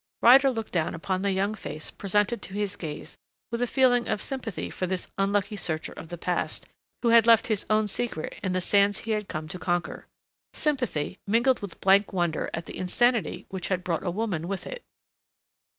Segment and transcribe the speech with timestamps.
[0.23, 3.19] Ryder looked down upon the young face presented to his gaze
[3.51, 6.65] with a feeling of sympathy for this unlucky searcher of the past
[7.03, 10.07] who had left his own secret in the sands he had come to conquer
[10.53, 14.83] sympathy mingled with blank wonder at the insanity which had brought a woman with it....